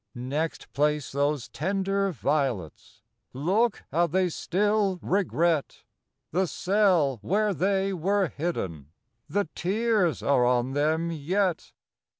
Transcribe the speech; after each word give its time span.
Next 0.15 0.73
place 0.73 1.11
those 1.11 1.47
tender 1.47 2.11
violets, 2.11 3.03
Look 3.33 3.83
how 3.91 4.07
they 4.07 4.29
still 4.29 4.97
regret 5.03 5.83
The 6.31 6.47
cell 6.47 7.19
where 7.21 7.53
they 7.53 7.93
were 7.93 8.29
hidden,— 8.29 8.87
The 9.29 9.47
tears 9.53 10.23
are 10.23 10.43
on 10.43 10.73
them 10.73 11.11
yet. 11.11 11.71